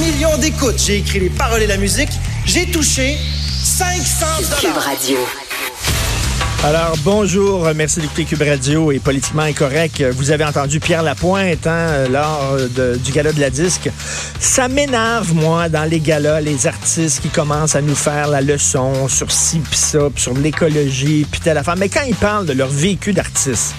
Un 0.00 0.12
million 0.12 0.38
d'écoutes. 0.38 0.78
J'ai 0.78 0.98
écrit 0.98 1.20
les 1.20 1.28
paroles 1.30 1.62
et 1.62 1.66
la 1.66 1.76
musique. 1.76 2.08
J'ai 2.46 2.64
touché 2.70 3.18
500 3.62 4.26
Cube 4.60 4.70
Radio. 4.76 5.16
Alors, 6.64 6.94
bonjour, 7.04 7.68
merci 7.74 8.00
d'écouter 8.00 8.24
Cube 8.24 8.42
Radio 8.42 8.92
et 8.92 8.98
Politiquement 8.98 9.42
Incorrect. 9.42 10.02
Vous 10.14 10.30
avez 10.30 10.44
entendu 10.44 10.78
Pierre 10.80 11.02
Lapointe 11.02 11.66
hein, 11.66 12.08
lors 12.10 12.56
de- 12.76 12.96
du 12.96 13.12
gala 13.12 13.32
de 13.32 13.40
la 13.40 13.50
disque. 13.50 13.90
Ça 14.38 14.68
m'énerve, 14.68 15.34
moi, 15.34 15.68
dans 15.68 15.84
les 15.84 16.00
galas, 16.00 16.40
les 16.40 16.66
artistes 16.66 17.20
qui 17.20 17.28
commencent 17.28 17.76
à 17.76 17.82
nous 17.82 17.94
faire 17.94 18.28
la 18.28 18.40
leçon 18.40 19.08
sur 19.08 19.30
ci 19.30 19.58
pis 19.58 19.76
ça, 19.76 19.98
pis 20.14 20.22
sur 20.22 20.34
l'écologie, 20.34 21.26
puis 21.30 21.40
telle 21.40 21.58
affaire. 21.58 21.76
Mais 21.76 21.88
quand 21.88 22.04
ils 22.06 22.14
parlent 22.14 22.46
de 22.46 22.52
leur 22.54 22.68
vécu 22.68 23.12
d'artiste, 23.12 23.74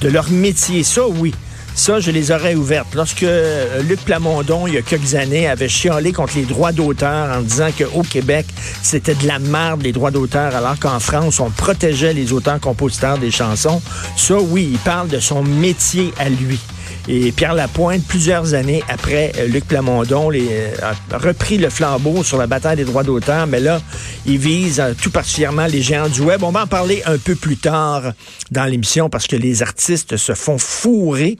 de 0.00 0.08
leur 0.08 0.30
métier, 0.30 0.82
ça, 0.82 1.06
oui. 1.06 1.34
Ça, 1.78 2.00
je 2.00 2.10
les 2.10 2.32
aurais 2.32 2.56
ouvertes. 2.56 2.92
Lorsque 2.96 3.22
euh, 3.22 3.82
Luc 3.82 4.00
Plamondon, 4.00 4.66
il 4.66 4.74
y 4.74 4.78
a 4.78 4.82
quelques 4.82 5.14
années, 5.14 5.46
avait 5.46 5.68
chialé 5.68 6.12
contre 6.12 6.36
les 6.36 6.44
droits 6.44 6.72
d'auteur 6.72 7.38
en 7.38 7.40
disant 7.40 7.68
qu'au 7.70 8.02
Québec, 8.02 8.46
c'était 8.82 9.14
de 9.14 9.28
la 9.28 9.38
merde, 9.38 9.82
les 9.82 9.92
droits 9.92 10.10
d'auteur, 10.10 10.56
alors 10.56 10.76
qu'en 10.80 10.98
France, 10.98 11.38
on 11.38 11.50
protégeait 11.50 12.12
les 12.12 12.32
auteurs-compositeurs 12.32 13.18
des 13.18 13.30
chansons. 13.30 13.80
Ça, 14.16 14.34
oui, 14.40 14.70
il 14.72 14.78
parle 14.78 15.06
de 15.06 15.20
son 15.20 15.44
métier 15.44 16.12
à 16.18 16.28
lui. 16.28 16.58
Et 17.06 17.30
Pierre 17.30 17.54
Lapointe, 17.54 18.02
plusieurs 18.08 18.54
années 18.54 18.82
après 18.88 19.30
euh, 19.38 19.46
Luc 19.46 19.64
Plamondon, 19.64 20.32
euh, 20.34 20.74
a 20.82 21.16
repris 21.16 21.58
le 21.58 21.70
flambeau 21.70 22.24
sur 22.24 22.38
la 22.38 22.48
bataille 22.48 22.76
des 22.76 22.84
droits 22.84 23.04
d'auteur, 23.04 23.46
mais 23.46 23.60
là, 23.60 23.80
il 24.26 24.38
vise 24.38 24.82
tout 25.00 25.12
particulièrement 25.12 25.66
les 25.66 25.80
géants 25.80 26.08
du 26.08 26.22
web. 26.22 26.42
On 26.42 26.50
va 26.50 26.64
en 26.64 26.66
parler 26.66 27.04
un 27.06 27.18
peu 27.18 27.36
plus 27.36 27.56
tard 27.56 28.14
dans 28.50 28.64
l'émission 28.64 29.08
parce 29.08 29.28
que 29.28 29.36
les 29.36 29.62
artistes 29.62 30.16
se 30.16 30.34
font 30.34 30.58
fourrer. 30.58 31.38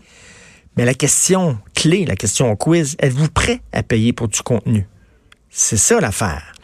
Mais 0.79 0.85
la 0.85 0.95
question 0.95 1.59
clé, 1.75 2.05
la 2.07 2.15
question 2.15 2.55
quiz, 2.55 2.95
êtes-vous 3.01 3.31
prêt 3.31 3.61
à 3.73 3.83
payer 3.83 4.13
pour 4.13 4.29
du 4.29 4.41
contenu? 4.43 4.87
C'est 5.51 5.77
ça 5.77 5.99
l'affaire. 5.99 6.55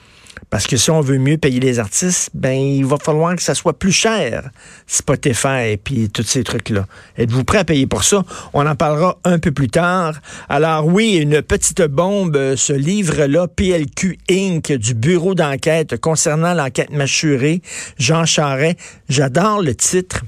Parce 0.51 0.69
que 0.69 0.77
si 0.77 0.93
on 0.93 1.01
veut 1.01 1.19
mieux 1.19 1.37
payer 1.37 1.59
les 1.59 1.81
artistes, 1.81 2.31
ben 2.33 2.57
il 2.57 2.85
va 2.85 2.97
falloir 2.97 3.35
que 3.35 3.43
ça 3.43 3.57
soit 3.57 3.77
plus 3.77 3.91
cher, 3.91 4.51
Spotify 4.87 5.71
et 5.71 5.77
puis 5.77 6.11
tous 6.11 6.23
ces 6.23 6.45
trucs-là. 6.45 6.87
Êtes-vous 7.19 7.43
prêt 7.43 7.59
à 7.59 7.65
payer 7.65 7.89
pour 7.89 8.05
ça? 8.05 8.23
On 8.53 8.65
en 8.65 8.77
parlera 8.77 9.19
un 9.25 9.41
peu 9.41 9.51
plus 9.51 9.67
tard. 9.69 10.21
Alors 10.49 10.87
oui, 10.87 11.17
une 11.17 11.43
petite 11.43 11.83
bombe, 11.83 12.55
ce 12.55 12.73
livre-là, 12.73 13.49
PLQ 13.49 14.21
Inc., 14.31 14.71
du 14.71 14.95
bureau 14.95 15.35
d'enquête 15.35 16.01
concernant 16.01 16.55
l'enquête 16.55 16.93
mâchurée, 16.93 17.63
Jean 17.99 18.27
Charret. 18.27 18.77
J'adore 19.09 19.61
le 19.61 19.75
titre. 19.75 20.23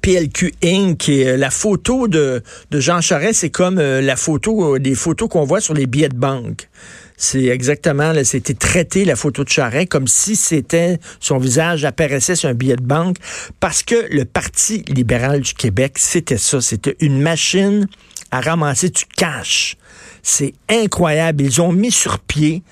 PLQ 0.00 0.52
Inc. 0.64 1.08
Et, 1.08 1.28
euh, 1.28 1.36
la 1.36 1.50
photo 1.50 2.08
de, 2.08 2.42
de 2.70 2.80
Jean 2.80 3.00
Charest, 3.00 3.40
c'est 3.40 3.50
comme 3.50 3.78
euh, 3.78 4.00
la 4.00 4.16
photo, 4.16 4.74
euh, 4.74 4.78
des 4.78 4.94
photos 4.94 5.28
qu'on 5.28 5.44
voit 5.44 5.60
sur 5.60 5.74
les 5.74 5.86
billets 5.86 6.08
de 6.08 6.16
banque. 6.16 6.68
C'est 7.16 7.46
exactement, 7.46 8.12
c'était 8.24 8.52
traité, 8.52 9.06
la 9.06 9.16
photo 9.16 9.42
de 9.42 9.48
Charest, 9.48 9.88
comme 9.88 10.06
si 10.06 10.36
c'était, 10.36 10.98
son 11.18 11.38
visage 11.38 11.86
apparaissait 11.86 12.34
sur 12.34 12.50
un 12.50 12.54
billet 12.54 12.76
de 12.76 12.82
banque, 12.82 13.16
parce 13.58 13.82
que 13.82 13.94
le 14.10 14.26
Parti 14.26 14.84
libéral 14.88 15.40
du 15.40 15.54
Québec, 15.54 15.94
c'était 15.96 16.36
ça, 16.36 16.60
c'était 16.60 16.96
une 17.00 17.18
machine 17.18 17.88
à 18.30 18.42
ramasser 18.42 18.90
du 18.90 19.04
cash. 19.16 19.76
C'est 20.22 20.52
incroyable. 20.68 21.42
Ils 21.42 21.62
ont 21.62 21.72
mis 21.72 21.92
sur 21.92 22.18
pied 22.18 22.62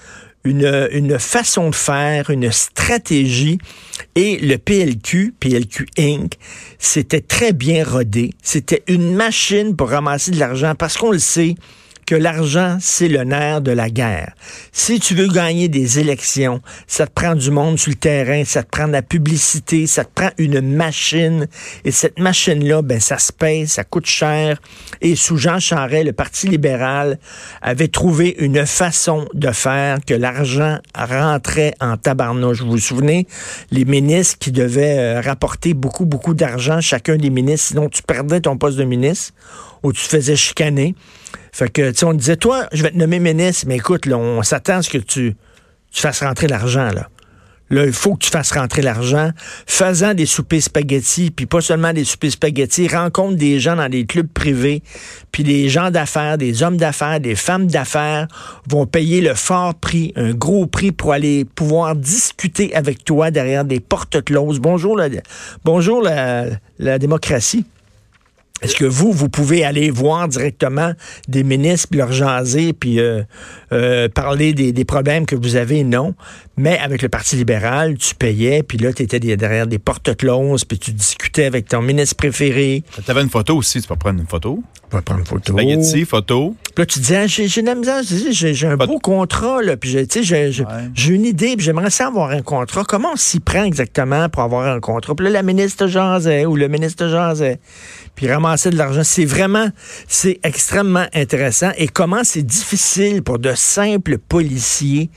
une, 0.45 0.89
une 0.93 1.19
façon 1.19 1.71
de 1.71 1.75
faire, 1.75 2.31
une 2.31 2.53
stratégie. 2.53 3.59
Et 4.15 4.39
le 4.39 4.59
PLQ, 4.59 5.35
PLQ 5.39 5.87
Inc., 5.99 6.35
c'était 6.79 7.21
très 7.21 7.53
bien 7.53 7.85
rodé. 7.85 8.31
C'était 8.43 8.83
une 8.89 9.15
machine 9.15 9.75
pour 9.75 9.91
ramasser 9.91 10.31
de 10.31 10.39
l'argent 10.39 10.75
parce 10.77 10.97
qu'on 10.97 11.11
le 11.11 11.19
sait 11.19 11.55
que 12.07 12.15
l'argent, 12.15 12.79
c'est 12.81 13.09
le 13.09 13.25
nerf 13.25 13.61
de 13.61 13.73
la 13.73 13.91
guerre. 13.91 14.35
Si 14.73 15.01
tu 15.01 15.15
veux 15.15 15.29
gagner 15.29 15.69
des 15.69 15.99
élections, 15.99 16.61
ça 16.87 17.07
te 17.07 17.13
prend 17.13 17.35
du 17.35 17.51
monde 17.51 17.79
sur 17.79 17.91
le 17.91 17.97
terrain, 17.97 18.45
ça 18.45 18.63
te 18.63 18.69
prend 18.69 18.87
de 18.87 18.93
la 18.93 19.03
publicité, 19.03 19.87
ça 19.87 20.05
te 20.05 20.11
prend 20.15 20.31
une 20.39 20.61
machine. 20.61 21.47
Et 21.85 21.91
cette 21.91 22.19
machine-là, 22.19 22.83
ben, 22.83 23.01
ça 23.01 23.19
se 23.19 23.33
paye, 23.33 23.67
ça 23.67 23.85
coûte 23.85 24.07
cher. 24.07 24.61
Et 25.01 25.17
sous 25.17 25.37
Jean 25.37 25.59
Charest, 25.59 26.07
le 26.07 26.13
Parti 26.13 26.49
libéral 26.49 27.19
avait 27.63 27.89
trouvé 27.89 28.37
une 28.39 28.67
façon 28.67 29.27
de 29.35 29.51
faire 29.51 29.99
que 30.07 30.15
l'argent 30.15 30.79
rentrait 30.95 31.75
en 31.81 31.97
tabarnouche. 31.97 32.63
Vous 32.63 32.73
vous 32.73 32.79
souvenez, 32.79 33.27
les 33.71 33.85
ministres 33.85 34.39
qui 34.39 34.53
devaient 34.53 34.99
euh, 34.99 35.21
rapporter 35.21 35.75
beaucoup, 35.75 36.05
beaucoup 36.05 36.35
d'argent, 36.35 36.81
chacun 36.81 37.17
des 37.17 37.31
ministres, 37.31 37.69
sinon 37.69 37.89
tu 37.89 38.03
perdais 38.03 38.41
ton 38.41 38.57
poste 38.57 38.79
de 38.79 38.85
ministre 38.85 39.33
ou 39.85 39.93
tu 39.93 40.03
te 40.03 40.09
faisais 40.09 40.35
chicaner. 40.35 40.97
Fait 41.53 41.71
que, 41.71 41.91
tu 41.91 41.99
sais, 41.99 42.05
on 42.07 42.15
disait, 42.15 42.37
toi, 42.37 42.67
je 42.73 42.83
vais 42.83 42.91
te 42.91 42.97
nommer 42.97 43.21
ministre, 43.21 43.67
mais 43.69 43.77
écoute, 43.77 44.07
là, 44.07 44.19
on 44.19 44.43
s'attend 44.43 44.79
à 44.79 44.83
ce 44.83 44.91
que 44.91 44.99
tu, 44.99 45.37
fasses 45.93 46.23
rentrer 46.25 46.49
l'argent, 46.49 46.91
là. 46.91 47.09
Là, 47.71 47.87
il 47.87 47.93
faut 47.93 48.15
que 48.15 48.25
tu 48.25 48.31
fasses 48.31 48.53
rentrer 48.53 48.83
l'argent, 48.83 49.31
faisant 49.67 50.13
des 50.13 50.27
soupers 50.27 50.63
spaghettis, 50.63 51.31
puis 51.31 51.47
pas 51.47 51.63
seulement 51.63 51.95
des 51.95 52.05
soupers 52.05 52.31
spaghettis, 52.31 52.89
rencontre 52.89 53.37
des 53.37 53.59
gens 53.59 53.75
dans 53.75 53.89
des 53.89 54.05
clubs 54.05 54.29
privés, 54.29 54.83
puis 55.33 55.45
des 55.45 55.71
gens 55.71 55.91
d'affaires, 55.91 56.37
des 56.37 56.63
hommes 56.63 56.77
d'affaires, 56.77 57.21
des 57.21 57.35
femmes 57.35 57.67
d'affaires 57.67 58.29
vont 58.69 58.87
payer 58.87 59.23
le 59.23 59.35
fort 59.35 59.75
prix, 59.75 60.13
un 60.15 60.33
gros 60.33 60.67
prix 60.67 60.93
pour 60.93 61.15
aller 61.15 61.47
pouvoir 61.47 61.97
discuter 61.97 62.75
avec 62.75 63.03
toi 63.03 63.31
derrière 63.31 63.65
des 63.65 63.81
portes 63.81 64.23
closes. 64.23 64.61
Bonjour, 64.61 64.97
la, 64.97 65.09
bonjour 65.65 66.03
la 66.03 66.99
démocratie. 66.99 67.65
Est-ce 68.63 68.77
que 68.77 68.85
vous, 68.85 69.13
vous 69.13 69.29
pouvez 69.29 69.65
aller 69.65 69.91
voir 69.91 70.29
directement 70.29 70.93
des 71.29 71.43
ministres, 71.43 71.89
puis 71.91 71.99
leur 71.99 72.13
jaser, 72.13 72.73
puis 72.73 73.01
euh, 73.01 73.23
euh, 73.73 74.09
parler 74.09 74.55
des, 74.55 74.73
des 74.73 74.85
problèmes 74.85 75.27
que 75.27 75.35
vous 75.35 75.57
avez? 75.57 75.85
Non. 75.85 76.15
Mais 76.57 76.79
avec 76.79 77.03
le 77.03 77.09
Parti 77.09 77.37
libéral, 77.37 77.99
tu 77.99 78.15
payais, 78.15 78.63
puis 78.63 78.79
là, 78.79 78.93
tu 78.93 79.03
étais 79.03 79.19
derrière 79.19 79.67
des 79.67 79.79
portes 79.79 80.17
closes, 80.17 80.65
puis 80.65 80.79
tu 80.79 80.93
discutais 80.93 81.45
avec 81.45 81.69
ton 81.69 81.83
ministre 81.83 82.17
préféré. 82.17 82.85
Tu 83.05 83.11
avais 83.11 83.23
une 83.23 83.29
photo 83.29 83.57
aussi, 83.57 83.83
tu 83.83 83.89
peux 83.89 83.97
prendre 83.97 84.21
une 84.21 84.27
photo. 84.27 84.63
On 84.95 84.99
va 84.99 85.03
prendre 85.03 85.21
une 85.23 85.27
photo. 85.27 85.53
Spaghetti, 85.53 86.05
photo. 86.05 86.55
Puis 86.67 86.73
là, 86.83 86.87
tu 86.87 86.99
disais, 87.01 87.17
ah, 87.17 87.27
j'ai 87.27 87.49
j'ai 87.49 87.63
de 87.63 87.67
la 87.67 87.75
misère, 87.75 88.01
dis, 88.03 88.33
j'ai 88.33 88.55
j'ai 88.55 88.67
un 88.69 88.77
Pas- 88.77 88.87
beau 88.87 89.01
contrat, 89.01 89.61
là, 89.61 89.77
puis 89.77 89.91
j'ai- 89.91 90.07
tu 90.07 90.21
sais, 90.21 90.25
j'ai 90.25 90.53
j'ai- 90.53 90.63
Ouais. 90.63 90.71
j'ai 90.95 91.15
une 91.15 91.25
idée, 91.25 91.57
puis 91.57 91.65
j'aimerais 91.67 91.91
ça 91.91 92.07
avoir 92.07 92.31
un 92.31 92.43
contrat. 92.43 92.85
Comment 92.87 93.11
on 93.15 93.17
s'y 93.17 93.41
prend 93.41 93.65
exactement 93.65 94.29
pour 94.29 94.43
avoir 94.43 94.69
un 94.73 94.79
contrat? 94.79 95.17
Puis 95.17 95.25
là, 95.27 95.33
la 95.33 95.43
ministre 95.43 95.89
jasait 95.89 96.47
ou 96.47 96.55
le 96.55 96.69
ministre 96.69 97.09
jasait, 97.09 97.59
puis 98.15 98.31
ramasser 98.31 98.71
de 98.71 98.77
l'argent. 98.77 99.03
C'est 99.03 99.25
vraiment, 99.25 99.69
c'est 100.07 100.39
extrêmement 100.45 101.07
intéressant. 101.13 101.71
Et 101.77 101.89
comment 101.89 102.23
c'est 102.23 102.43
difficile 102.47 103.23
pour 103.23 103.41
de 103.41 103.53
simples 103.57 104.19
policiers 104.19 105.11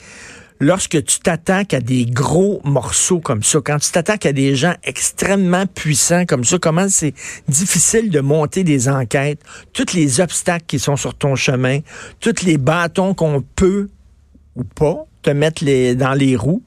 lorsque 0.60 1.04
tu 1.04 1.20
t'attaques 1.20 1.74
à 1.74 1.80
des 1.80 2.06
gros 2.06 2.62
morceaux 2.64 3.20
comme 3.20 3.44
ça, 3.44 3.60
quand 3.64 3.80
tu 3.80 3.92
t'attaques 3.92 4.26
à 4.26 4.34
des 4.34 4.56
gens 4.56 4.74
extrêmement 4.84 5.66
puissants 5.66 6.26
comme 6.26 6.44
ça, 6.44 6.58
comment 6.60 6.88
c'est 6.90 7.14
difficile 7.48 8.10
de 8.10 8.20
monter 8.20 8.64
des 8.64 8.90
enquêtes, 8.90 9.42
tous 9.74 9.94
les 9.94 10.20
obstacles 10.20 10.66
qui 10.68 10.80
sont 10.80 10.96
sur 10.96 11.14
ton 11.14 11.36
chemin, 11.36 11.80
tous 12.20 12.44
les 12.44 12.58
bâtons 12.58 13.14
qu'on 13.14 13.44
peut 13.56 13.90
ou 14.56 14.64
pas 14.64 15.06
te 15.22 15.30
mettre 15.30 15.64
dans 15.96 16.14
les 16.14 16.36
roues. 16.36 16.64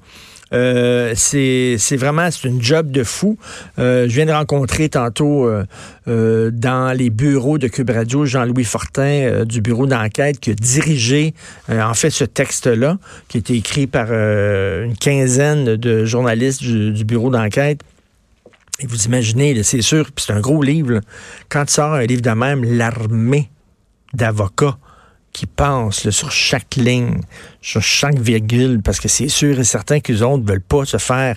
Euh, 0.53 1.13
c'est 1.17 1.97
vraiment 1.97 2.31
c'est 2.31 2.49
une 2.49 2.63
job 2.63 2.91
de 2.91 3.05
fou. 3.05 3.39
Euh, 3.79 4.09
je 4.09 4.15
viens 4.15 4.27
de 4.27 4.33
rencontrer 4.33 4.89
tantôt 4.89 5.47
euh, 5.47 6.51
dans 6.51 6.97
les 6.97 7.11
bureaux 7.11 7.59
de 7.59 7.69
Cube 7.69 7.91
Radio 7.91 8.25
Jean-Louis 8.25 8.65
Fortin 8.65 9.45
du 9.45 9.61
bureau 9.61 9.87
d'enquête 9.87 10.41
qui 10.41 10.51
a 10.51 10.55
dirigé 10.55 11.35
en 11.69 11.95
fait 11.95 12.11
ce 12.11 12.25
texte-là 12.25 12.99
qui 13.29 13.39
a 13.39 13.41
été 13.41 13.55
écrit 13.55 13.87
par 13.87 14.11
une 14.13 14.97
quinzaine 14.97 15.77
de 15.77 16.05
journalistes 16.05 16.63
du, 16.63 17.05
bureau 17.05 17.31
d'enquête. 17.31 17.81
Et 18.81 18.87
vous 18.87 19.05
imaginez, 19.05 19.63
c'est 19.63 19.83
sûr, 19.83 20.09
c'est 20.17 20.33
un 20.33 20.41
gros 20.41 20.63
livre. 20.63 20.93
là. 20.93 21.01
Quand 21.49 21.67
tu 21.67 21.75
sors 21.75 21.93
un 21.93 22.05
livre 22.05 22.23
de 22.23 22.31
même, 22.31 22.65
l'armée 22.65 23.51
d'avocats 24.15 24.79
qui 25.33 25.47
pensent 25.47 26.11
sur 26.11 26.33
chaque 26.33 26.77
ligne, 26.77 27.21
sur 27.61 27.83
chaque 27.83 28.19
virgule, 28.19 28.81
parce 28.83 29.01
que 29.01 29.09
c'est 29.09 29.29
sûr 29.29 29.59
et 29.59 29.65
certain 29.65 30.01
qu'ils 30.01 30.25
autres 30.25 30.43
ne 30.43 30.49
veulent 30.49 30.61
pas 30.61 30.85
se 30.85 30.97
faire 30.97 31.37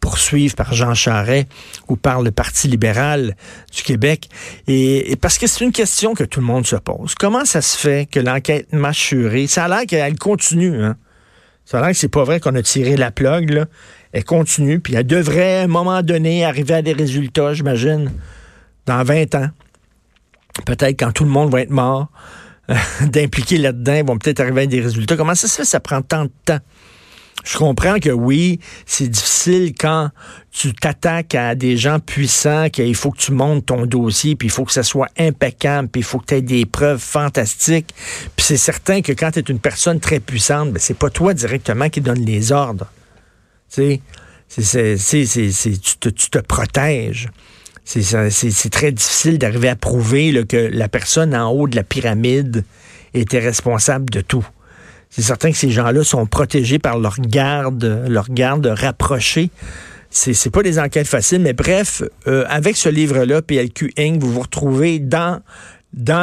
poursuivre 0.00 0.54
par 0.54 0.72
Jean 0.72 0.94
Charest 0.94 1.46
ou 1.88 1.96
par 1.96 2.22
le 2.22 2.30
Parti 2.30 2.68
libéral 2.68 3.36
du 3.74 3.82
Québec. 3.82 4.28
Et, 4.66 5.16
parce 5.20 5.38
que 5.38 5.46
c'est 5.46 5.64
une 5.64 5.72
question 5.72 6.14
que 6.14 6.24
tout 6.24 6.40
le 6.40 6.46
monde 6.46 6.66
se 6.66 6.76
pose. 6.76 7.14
Comment 7.14 7.44
ça 7.44 7.60
se 7.60 7.76
fait 7.76 8.08
que 8.10 8.18
l'enquête 8.18 8.72
mâchurée, 8.72 9.46
ça 9.46 9.66
a 9.66 9.68
l'air 9.68 9.86
qu'elle 9.86 10.18
continue, 10.18 10.82
hein? 10.82 10.96
Ça 11.66 11.78
a 11.78 11.82
l'air 11.82 11.90
que 11.90 11.96
c'est 11.96 12.08
pas 12.08 12.24
vrai 12.24 12.40
qu'on 12.40 12.54
a 12.56 12.62
tiré 12.62 12.96
la 12.96 13.12
plug. 13.12 13.64
Elle 14.12 14.24
continue, 14.24 14.80
puis 14.80 14.94
elle 14.96 15.06
devrait, 15.06 15.60
à 15.60 15.62
un 15.62 15.66
moment 15.68 16.02
donné, 16.02 16.44
arriver 16.44 16.74
à 16.74 16.82
des 16.82 16.92
résultats, 16.92 17.54
j'imagine, 17.54 18.10
dans 18.86 19.04
20 19.04 19.36
ans. 19.36 19.50
Peut-être 20.66 20.98
quand 20.98 21.12
tout 21.12 21.24
le 21.24 21.30
monde 21.30 21.52
va 21.52 21.60
être 21.60 21.70
mort, 21.70 22.08
d'impliquer 23.06 23.58
là-dedans, 23.58 23.94
ils 23.94 24.06
vont 24.06 24.18
peut-être 24.18 24.40
arriver 24.40 24.62
à 24.62 24.66
des 24.66 24.80
résultats. 24.80 25.16
Comment 25.16 25.34
ça 25.34 25.48
se 25.48 25.56
fait? 25.56 25.64
Ça 25.64 25.80
prend 25.80 26.02
tant 26.02 26.24
de 26.24 26.32
temps. 26.44 26.60
Je 27.44 27.56
comprends 27.56 27.98
que 27.98 28.10
oui, 28.10 28.60
c'est 28.84 29.08
difficile 29.08 29.72
quand 29.78 30.10
tu 30.50 30.74
t'attaques 30.74 31.34
à 31.34 31.54
des 31.54 31.76
gens 31.78 31.98
puissants, 31.98 32.68
qu'il 32.68 32.94
faut 32.94 33.10
que 33.10 33.18
tu 33.18 33.32
montes 33.32 33.66
ton 33.66 33.86
dossier, 33.86 34.36
puis 34.36 34.48
il 34.48 34.50
faut 34.50 34.64
que 34.64 34.72
ça 34.72 34.82
soit 34.82 35.08
impeccable, 35.16 35.88
puis 35.88 36.00
il 36.00 36.04
faut 36.04 36.18
que 36.18 36.26
tu 36.26 36.34
aies 36.34 36.42
des 36.42 36.66
preuves 36.66 37.00
fantastiques. 37.00 37.94
Puis 38.36 38.44
c'est 38.44 38.58
certain 38.58 39.00
que 39.00 39.12
quand 39.12 39.30
tu 39.30 39.38
es 39.38 39.42
une 39.42 39.58
personne 39.58 40.00
très 40.00 40.20
puissante, 40.20 40.72
ben 40.72 40.78
c'est 40.78 40.98
pas 40.98 41.08
toi 41.08 41.32
directement 41.32 41.88
qui 41.88 42.02
donne 42.02 42.24
les 42.24 42.52
ordres. 42.52 42.92
Tu 43.72 44.00
sais, 44.48 44.98
tu, 45.80 45.98
te, 45.98 46.08
tu 46.10 46.30
te 46.30 46.38
protèges. 46.40 47.30
C'est 47.92 48.70
très 48.70 48.92
difficile 48.92 49.38
d'arriver 49.38 49.68
à 49.68 49.74
prouver 49.74 50.44
que 50.46 50.56
la 50.56 50.88
personne 50.88 51.34
en 51.34 51.50
haut 51.50 51.66
de 51.66 51.74
la 51.74 51.82
pyramide 51.82 52.64
était 53.14 53.40
responsable 53.40 54.08
de 54.10 54.20
tout. 54.20 54.46
C'est 55.08 55.22
certain 55.22 55.50
que 55.50 55.56
ces 55.56 55.70
gens-là 55.70 56.04
sont 56.04 56.24
protégés 56.24 56.78
par 56.78 57.00
leur 57.00 57.16
garde, 57.18 58.04
leur 58.08 58.28
garde 58.28 58.64
rapprochée. 58.66 59.50
C'est, 60.08 60.34
c'est 60.34 60.50
pas 60.50 60.62
des 60.62 60.78
enquêtes 60.78 61.08
faciles, 61.08 61.40
mais 61.40 61.52
bref, 61.52 62.04
euh, 62.28 62.44
avec 62.48 62.76
ce 62.76 62.88
livre-là, 62.88 63.42
PLQ 63.42 63.92
Inc., 63.98 64.20
vous 64.20 64.34
vous 64.34 64.40
retrouvez 64.40 65.00
dans 65.00 65.40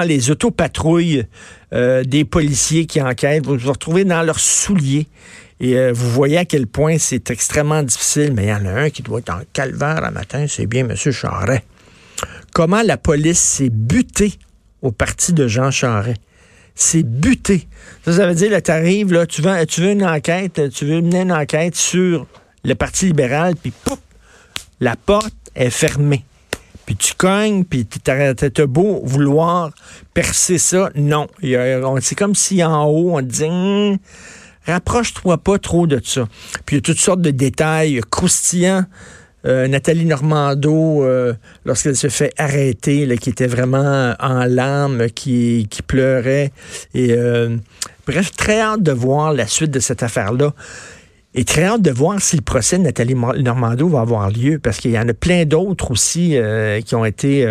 les 0.05 0.31
autopatrouilles 0.31 1.25
euh, 1.73 2.05
des 2.05 2.23
policiers 2.23 2.85
qui 2.85 3.01
enquêtent, 3.01 3.45
vous 3.45 3.57
vous 3.57 3.71
retrouvez 3.71 4.05
dans 4.05 4.23
leurs 4.23 4.39
souliers. 4.39 5.07
Et 5.59 5.77
euh, 5.77 5.91
vous 5.93 6.09
voyez 6.11 6.37
à 6.37 6.45
quel 6.45 6.67
point 6.67 6.97
c'est 6.97 7.31
extrêmement 7.31 7.83
difficile, 7.83 8.33
mais 8.33 8.45
il 8.45 8.49
y 8.49 8.53
en 8.53 8.65
a 8.65 8.71
un 8.71 8.89
qui 8.89 9.01
doit 9.01 9.19
être 9.19 9.31
en 9.31 9.41
calvaire 9.53 10.03
un 10.03 10.11
matin, 10.11 10.45
c'est 10.47 10.67
bien 10.67 10.87
M. 10.87 10.95
Charret. 10.95 11.63
Comment 12.53 12.81
la 12.81 12.97
police 12.97 13.39
s'est 13.39 13.69
butée 13.69 14.33
au 14.81 14.91
parti 14.91 15.33
de 15.33 15.47
Jean 15.47 15.71
Charret? 15.71 16.15
c'est 16.77 17.03
buté. 17.03 17.67
Ça, 18.05 18.13
ça 18.13 18.27
veut 18.27 18.35
dire, 18.35 18.51
là, 18.51 18.61
t'arrives, 18.61 19.11
là, 19.11 19.25
tu 19.25 19.41
veux, 19.41 19.65
tu 19.65 19.81
veux 19.81 19.91
une 19.91 20.05
enquête, 20.05 20.61
tu 20.69 20.85
veux 20.85 21.01
mener 21.01 21.21
une 21.21 21.33
enquête 21.33 21.75
sur 21.75 22.27
le 22.63 22.75
Parti 22.75 23.07
libéral, 23.07 23.55
puis 23.55 23.71
pouf, 23.71 23.97
la 24.79 24.95
porte 24.95 25.33
est 25.55 25.71
fermée. 25.71 26.23
Puis 26.85 26.95
tu 26.95 27.13
cognes, 27.15 27.65
puis 27.65 27.85
t'as 27.85 28.65
beau 28.65 29.01
vouloir 29.03 29.71
percer 30.13 30.57
ça. 30.57 30.89
Non. 30.95 31.27
C'est 31.99 32.15
comme 32.15 32.35
si 32.35 32.63
en 32.63 32.85
haut, 32.85 33.17
on 33.17 33.19
te 33.19 33.25
dit, 33.25 33.43
hum, 33.43 33.97
rapproche-toi 34.67 35.37
pas 35.37 35.57
trop 35.57 35.87
de 35.87 35.99
ça. 36.03 36.27
Puis 36.65 36.75
il 36.75 36.77
y 36.77 36.79
a 36.79 36.81
toutes 36.81 36.99
sortes 36.99 37.21
de 37.21 37.31
détails 37.31 38.01
croustillants 38.09 38.85
euh, 39.47 39.67
Nathalie 39.67 40.05
Normando, 40.05 41.03
euh, 41.03 41.33
lorsqu'elle 41.63 41.95
se 41.95 42.09
fait 42.09 42.33
arrêter, 42.37 43.17
qui 43.17 43.29
était 43.29 43.47
vraiment 43.47 44.13
en 44.19 44.45
larmes, 44.45 45.09
qui, 45.09 45.67
pleurait. 45.85 46.51
Et 46.93 47.13
euh, 47.13 47.55
bref, 48.05 48.31
très 48.31 48.59
hâte 48.59 48.83
de 48.83 48.91
voir 48.91 49.33
la 49.33 49.47
suite 49.47 49.71
de 49.71 49.79
cette 49.79 50.03
affaire-là. 50.03 50.53
Et 51.33 51.45
très 51.45 51.63
hâte 51.63 51.81
de 51.81 51.91
voir 51.91 52.19
si 52.19 52.35
le 52.35 52.41
procès 52.41 52.77
de 52.77 52.83
Nathalie 52.83 53.15
Normando 53.15 53.87
va 53.87 54.01
avoir 54.01 54.31
lieu, 54.31 54.59
parce 54.59 54.79
qu'il 54.79 54.91
y 54.91 54.99
en 54.99 55.07
a 55.07 55.13
plein 55.13 55.45
d'autres 55.45 55.91
aussi 55.91 56.35
qui 56.85 56.95
ont 56.95 57.05
été 57.05 57.45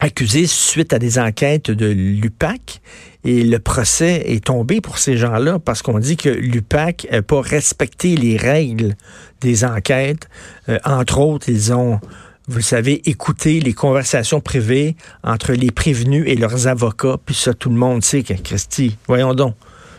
accusés 0.00 0.46
suite 0.46 0.92
à 0.92 0.98
des 0.98 1.18
enquêtes 1.18 1.70
de 1.70 1.86
l'UPAC. 1.86 2.80
Et 3.24 3.42
le 3.42 3.58
procès 3.58 4.22
est 4.26 4.44
tombé 4.44 4.80
pour 4.80 4.98
ces 4.98 5.16
gens-là 5.16 5.58
parce 5.58 5.82
qu'on 5.82 5.98
dit 5.98 6.16
que 6.16 6.28
l'UPAC 6.28 7.08
n'a 7.10 7.22
pas 7.22 7.40
respecté 7.40 8.16
les 8.16 8.36
règles 8.36 8.96
des 9.40 9.64
enquêtes. 9.64 10.28
Euh, 10.68 10.78
entre 10.84 11.18
autres, 11.18 11.48
ils 11.48 11.72
ont, 11.72 12.00
vous 12.46 12.60
savez, 12.60 13.08
écouté 13.08 13.60
les 13.60 13.74
conversations 13.74 14.40
privées 14.40 14.96
entre 15.24 15.52
les 15.52 15.70
prévenus 15.70 16.24
et 16.26 16.36
leurs 16.36 16.68
avocats. 16.68 17.16
Puis 17.24 17.34
ça, 17.34 17.54
tout 17.54 17.70
le 17.70 17.76
monde 17.76 18.04
sait 18.04 18.22
que, 18.22 18.34
Christy, 18.34 18.96
voyons 19.06 19.34
donc. 19.34 19.54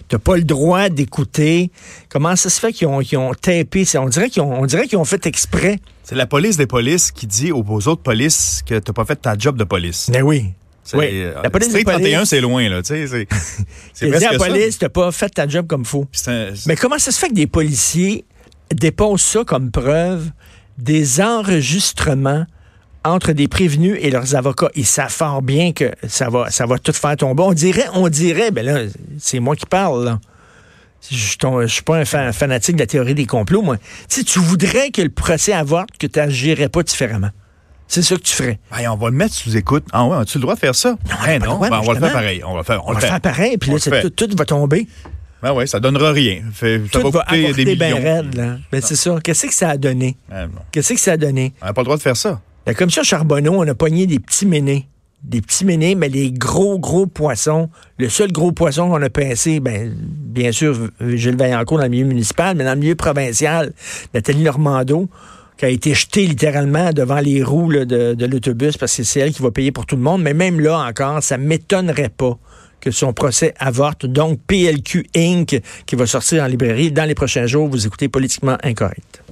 T'as 0.09 0.17
pas 0.17 0.35
le 0.35 0.43
droit 0.43 0.89
d'écouter. 0.89 1.71
Comment 2.09 2.35
ça 2.35 2.49
se 2.49 2.59
fait 2.59 2.73
qu'ils 2.73 2.87
ont, 2.87 2.99
ont 2.99 3.33
tapé? 3.33 3.85
On 3.95 4.09
dirait 4.09 4.29
qu'ils 4.29 4.41
ont, 4.41 4.61
on 4.61 4.65
dirait 4.65 4.87
qu'ils 4.87 4.97
ont 4.97 5.05
fait 5.05 5.27
exprès. 5.27 5.79
C'est 6.03 6.15
la 6.15 6.25
police 6.25 6.57
des 6.57 6.65
polices 6.65 7.11
qui 7.11 7.27
dit 7.27 7.51
aux, 7.51 7.63
autres 7.87 8.01
polices 8.01 8.63
que 8.65 8.79
t'as 8.79 8.93
pas 8.93 9.05
fait 9.05 9.17
ta 9.17 9.37
job 9.37 9.55
de 9.55 9.63
police. 9.63 10.09
Mais 10.11 10.23
oui. 10.23 10.47
Oui. 10.95 11.05
Euh, 11.11 11.39
la 11.43 11.51
police 11.51 11.71
des 11.71 11.83
31, 11.83 12.25
c'est 12.25 12.41
loin, 12.41 12.67
là. 12.67 12.81
Tu 12.81 13.07
sais, 13.07 13.27
c'est 13.93 14.07
la 14.19 14.37
police, 14.39 14.79
t'as 14.79 14.89
pas 14.89 15.11
fait 15.11 15.29
ta 15.29 15.47
job 15.47 15.67
comme 15.67 15.85
faut. 15.85 16.07
Mais 16.65 16.75
comment 16.75 16.97
ça 16.97 17.11
se 17.11 17.19
fait 17.19 17.29
que 17.29 17.35
des 17.35 17.45
policiers 17.45 18.25
déposent 18.73 19.21
ça 19.21 19.43
comme 19.43 19.69
preuve 19.69 20.31
des 20.79 21.21
enregistrements 21.21 22.45
entre 23.03 23.31
des 23.31 23.47
prévenus 23.47 23.97
et 24.01 24.09
leurs 24.09 24.35
avocats. 24.35 24.69
Ils 24.75 24.85
savent 24.85 25.11
fort 25.11 25.41
bien 25.41 25.71
que 25.71 25.91
ça 26.07 26.29
va, 26.29 26.49
ça 26.49 26.65
va 26.65 26.77
tout 26.77 26.91
faire 26.91 27.15
tomber. 27.15 27.43
On 27.43 27.53
dirait, 27.53 27.87
on 27.93 28.09
dirait, 28.09 28.51
ben 28.51 28.65
là, 28.65 28.81
c'est 29.17 29.39
moi 29.39 29.55
qui 29.55 29.65
parle, 29.65 30.05
là. 30.05 30.19
Je 31.09 31.47
ne 31.47 31.67
suis 31.67 31.81
pas 31.81 31.97
un 31.97 32.05
fanatique 32.33 32.75
de 32.75 32.81
la 32.81 32.87
théorie 32.87 33.15
des 33.15 33.25
complots, 33.25 33.61
moi. 33.61 33.77
Tu 34.09 34.25
tu 34.25 34.39
voudrais 34.39 34.91
que 34.91 35.01
le 35.01 35.09
procès 35.09 35.53
avorte, 35.53 35.97
que 35.97 36.07
tu 36.07 36.19
n'agirais 36.19 36.67
pas 36.67 36.83
différemment. 36.83 37.29
C'est 37.87 38.03
ça 38.03 38.15
que 38.15 38.21
tu 38.21 38.33
ferais. 38.33 38.59
on 38.71 38.95
va 38.97 39.09
le 39.09 39.15
mettre 39.15 39.33
sous 39.33 39.55
écoute. 39.57 39.85
Ah 39.91 40.05
ouais, 40.05 40.17
as-tu 40.17 40.37
le 40.37 40.43
droit 40.43 40.53
de 40.53 40.59
faire 40.59 40.75
ça? 40.75 40.89
Non, 40.91 41.15
ben 41.25 41.43
non. 41.43 41.57
Ben, 41.57 41.69
on 41.71 41.81
va 41.81 41.93
le 41.93 41.99
faire 41.99 42.13
pareil. 42.13 42.43
On 42.45 42.53
va, 42.53 42.63
faire, 42.63 42.85
on, 42.85 42.93
va 42.93 42.99
le 42.99 43.05
faire 43.05 43.21
pareil, 43.21 43.57
puis 43.57 43.71
là, 43.71 44.01
tout, 44.01 44.09
tout, 44.11 44.29
va 44.37 44.45
tomber. 44.45 44.87
Ben 45.41 45.53
oui, 45.53 45.67
ça 45.67 45.79
donnera 45.79 46.11
rien. 46.11 46.43
ça 46.53 46.67
tout 46.91 47.09
va, 47.09 47.23
coûter 47.23 47.53
des 47.53 47.75
millions. 47.75 47.97
Raide, 47.97 48.35
là. 48.35 48.57
Ben, 48.71 48.81
c'est 48.83 48.97
ça. 48.97 49.17
Qu'est-ce 49.23 49.47
que 49.47 49.53
ça 49.53 49.69
a 49.69 49.77
donné? 49.77 50.17
Ben 50.29 50.49
Qu'est-ce 50.71 50.93
que 50.93 50.99
ça 50.99 51.13
a 51.13 51.17
donné? 51.17 51.53
On 51.61 51.65
n'a 51.65 51.73
pas 51.73 51.81
le 51.81 51.85
droit 51.85 51.97
de 51.97 52.01
faire 52.01 52.17
ça. 52.17 52.41
La 52.69 52.75
commission 52.75 53.01
Charbonneau, 53.01 53.53
on 53.55 53.67
a 53.67 53.73
pogné 53.73 54.05
des 54.05 54.19
petits 54.19 54.45
ménés. 54.45 54.87
Des 55.23 55.41
petits 55.41 55.65
ménés, 55.65 55.95
mais 55.95 56.07
les 56.07 56.31
gros, 56.31 56.77
gros 56.77 57.07
poissons. 57.07 57.67
Le 57.97 58.09
seul 58.09 58.31
gros 58.31 58.51
poisson 58.51 58.89
qu'on 58.89 59.01
a 59.01 59.09
pincé, 59.09 59.59
ben, 59.59 59.91
bien 59.91 60.51
sûr, 60.51 60.77
Gilles 61.01 61.35
Vaillancourt 61.35 61.79
dans 61.79 61.85
le 61.85 61.89
milieu 61.89 62.05
municipal, 62.05 62.55
mais 62.55 62.63
dans 62.63 62.75
le 62.75 62.79
milieu 62.79 62.93
provincial, 62.93 63.73
Nathalie 64.13 64.43
Normando, 64.43 65.09
qui 65.57 65.65
a 65.65 65.69
été 65.69 65.95
jetée 65.95 66.27
littéralement 66.27 66.91
devant 66.93 67.19
les 67.21 67.41
roues 67.41 67.73
de, 67.73 68.13
de 68.13 68.25
l'autobus 68.27 68.77
parce 68.77 68.95
que 68.95 69.01
c'est 69.01 69.21
elle 69.21 69.33
qui 69.33 69.41
va 69.41 69.49
payer 69.49 69.71
pour 69.71 69.87
tout 69.87 69.95
le 69.95 70.03
monde. 70.03 70.21
Mais 70.21 70.35
même 70.35 70.59
là 70.59 70.77
encore, 70.77 71.23
ça 71.23 71.39
m'étonnerait 71.39 72.09
pas 72.09 72.37
que 72.81 72.91
son 72.91 73.13
procès 73.13 73.55
avorte. 73.57 74.05
Donc, 74.05 74.41
PLQ 74.45 75.07
Inc., 75.15 75.59
qui 75.87 75.95
va 75.95 76.05
sortir 76.05 76.43
en 76.43 76.45
librairie 76.45 76.91
dans 76.91 77.05
les 77.05 77.15
prochains 77.15 77.47
jours. 77.47 77.67
Vous 77.67 77.87
écoutez 77.87 78.09
Politiquement 78.09 78.59
Incorrect. 78.61 79.23